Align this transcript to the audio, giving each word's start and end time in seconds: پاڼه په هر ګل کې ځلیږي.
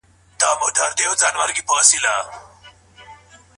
پاڼه 0.39 0.53
په 0.59 0.67
هر 0.83 0.91
ګل 1.35 1.49
کې 1.55 1.61
ځلیږي. 1.89 2.13